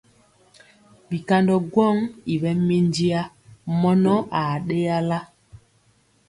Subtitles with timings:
[1.09, 1.95] Bikandɔ gwɔŋ
[2.33, 3.21] i ɓɛ minjiya
[3.81, 5.19] mɔnɔ a ɗeyala.